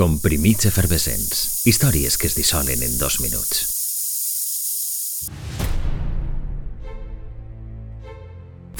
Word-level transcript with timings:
Comprimits 0.00 0.64
efervescents. 0.64 1.60
Històries 1.68 2.14
que 2.16 2.24
es 2.30 2.32
dissolen 2.32 2.80
en 2.80 2.94
dos 2.96 3.18
minuts. 3.20 3.66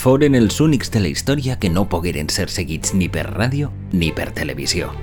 Foren 0.01 0.38
els 0.38 0.62
únics 0.64 0.88
de 0.88 1.03
la 1.04 1.11
història 1.12 1.59
que 1.61 1.69
no 1.69 1.85
pogueren 1.93 2.33
ser 2.33 2.48
seguits 2.48 2.95
ni 2.96 3.11
per 3.12 3.27
ràdio 3.29 3.69
ni 3.93 4.09
per 4.17 4.30
televisió. 4.33 4.95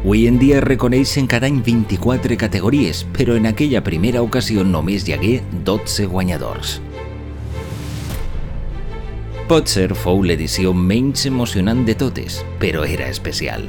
Avui 0.00 0.26
en 0.26 0.42
dia 0.42 0.58
es 0.58 0.66
reconeixen 0.66 1.30
cada 1.30 1.46
any 1.46 1.62
24 1.62 2.34
categories, 2.34 3.06
però 3.14 3.38
en 3.38 3.46
aquella 3.46 3.84
primera 3.86 4.26
ocasió 4.26 4.66
només 4.66 5.06
hi 5.06 5.14
hagué 5.14 5.36
12 5.70 6.10
guanyadors. 6.10 6.80
Potser 9.50 9.88
fou 9.98 10.20
l'edició 10.22 10.70
menys 10.70 11.24
emocionant 11.26 11.80
de 11.82 11.96
totes, 11.98 12.36
però 12.62 12.84
era 12.86 13.08
especial. 13.10 13.64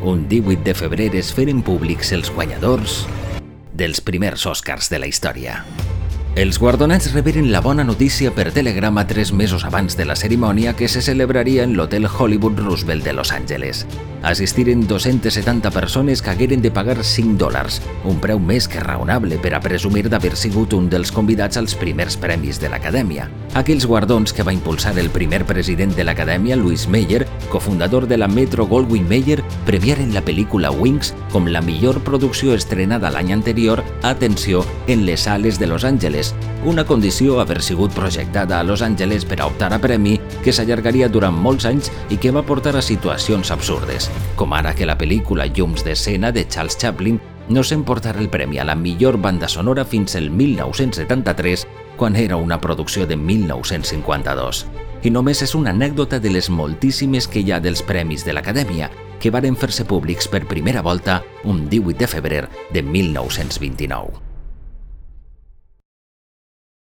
Un 0.00 0.22
18 0.30 0.64
de 0.64 0.72
febrer 0.72 1.10
es 1.20 1.28
feren 1.36 1.60
públics 1.60 2.14
els 2.16 2.30
guanyadors 2.32 3.02
dels 3.76 4.00
primers 4.00 4.46
Oscars 4.48 4.88
de 4.88 5.02
la 5.02 5.10
història. 5.10 5.58
Els 6.40 6.56
guardonats 6.62 7.10
reberen 7.12 7.50
la 7.52 7.60
bona 7.60 7.84
notícia 7.84 8.32
per 8.32 8.48
telegrama 8.56 9.04
tres 9.12 9.34
mesos 9.36 9.66
abans 9.68 9.98
de 9.98 10.08
la 10.08 10.16
cerimònia 10.16 10.72
que 10.72 10.88
se 10.88 11.02
celebraria 11.04 11.68
en 11.68 11.76
l'Hotel 11.76 12.08
Hollywood 12.08 12.56
Roosevelt 12.64 13.04
de 13.04 13.12
Los 13.12 13.32
Angeles. 13.36 13.84
Assistiren 14.22 14.86
270 14.86 15.70
persones 15.70 16.20
que 16.20 16.28
hagueren 16.28 16.60
de 16.60 16.70
pagar 16.70 17.02
5 17.02 17.38
dòlars, 17.40 17.80
un 18.04 18.18
preu 18.20 18.38
més 18.38 18.66
que 18.68 18.82
raonable 18.82 19.38
per 19.40 19.54
a 19.56 19.60
presumir 19.64 20.10
d'haver 20.12 20.34
sigut 20.36 20.74
un 20.76 20.90
dels 20.92 21.08
convidats 21.10 21.56
als 21.56 21.74
primers 21.74 22.18
premis 22.20 22.60
de 22.60 22.68
l'Acadèmia. 22.68 23.30
Aquells 23.56 23.86
guardons 23.88 24.34
que 24.36 24.44
va 24.44 24.52
impulsar 24.52 24.92
el 25.00 25.08
primer 25.08 25.46
president 25.48 25.96
de 25.96 26.04
l'Acadèmia, 26.04 26.58
Louis 26.60 26.86
Meyer, 26.86 27.24
cofundador 27.48 28.06
de 28.06 28.18
la 28.18 28.28
Metro 28.28 28.66
Goldwyn 28.66 29.08
Mayer, 29.08 29.40
premiaren 29.64 30.12
la 30.12 30.22
pel·lícula 30.22 30.70
Wings 30.70 31.14
com 31.32 31.48
la 31.48 31.64
millor 31.64 32.02
producció 32.04 32.54
estrenada 32.54 33.10
l'any 33.10 33.32
anterior, 33.32 33.82
atenció, 34.02 34.66
en 34.86 35.06
les 35.06 35.24
sales 35.24 35.58
de 35.58 35.66
Los 35.66 35.84
Angeles, 35.84 36.34
una 36.64 36.84
condició 36.84 37.40
haver 37.40 37.62
sigut 37.62 37.92
projectada 37.96 38.60
a 38.60 38.64
Los 38.64 38.82
Angeles 38.82 39.24
per 39.24 39.40
a 39.40 39.46
optar 39.46 39.72
a 39.72 39.80
premi 39.80 40.18
que 40.44 40.52
s'allargaria 40.52 41.08
durant 41.08 41.34
molts 41.34 41.64
anys 41.64 41.88
i 42.10 42.18
que 42.20 42.34
va 42.36 42.44
portar 42.44 42.76
a 42.76 42.82
situacions 42.84 43.50
absurdes, 43.50 44.09
com 44.36 44.54
ara 44.56 44.72
que 44.74 44.86
la 44.88 44.96
pel·lícula 44.96 45.46
Llums 45.46 45.84
d'escena 45.84 46.32
de 46.32 46.46
Charles 46.48 46.78
Chaplin 46.80 47.18
no 47.50 47.64
s'emportarà 47.66 48.22
el 48.22 48.30
premi 48.30 48.58
a 48.58 48.64
la 48.64 48.76
millor 48.78 49.18
banda 49.20 49.48
sonora 49.48 49.84
fins 49.84 50.14
el 50.14 50.30
1973 50.30 51.66
quan 51.96 52.16
era 52.16 52.36
una 52.36 52.60
producció 52.60 53.06
de 53.06 53.16
1952. 53.16 54.64
I 55.02 55.10
només 55.10 55.42
és 55.42 55.54
una 55.54 55.74
anècdota 55.74 56.20
de 56.20 56.30
les 56.30 56.48
moltíssimes 56.48 57.28
que 57.28 57.42
hi 57.44 57.52
ha 57.52 57.60
dels 57.60 57.82
premis 57.82 58.24
de 58.24 58.36
l'Acadèmia, 58.36 58.90
que 59.20 59.34
varen 59.34 59.56
fer-se 59.56 59.84
públics 59.84 60.28
per 60.28 60.46
primera 60.48 60.80
volta 60.80 61.22
un 61.44 61.68
18 61.68 61.98
de 61.98 62.08
febrer 62.08 62.48
de 62.72 62.82
1929. 62.82 64.29